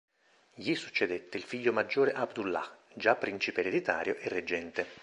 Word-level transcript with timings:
Gli 0.55 0.73
succedette 0.73 1.37
il 1.37 1.43
figlio 1.43 1.71
maggiore 1.71 2.13
Abdullah, 2.13 2.67
già 2.95 3.15
principe 3.15 3.59
ereditario 3.59 4.15
e 4.15 4.29
reggente. 4.29 4.87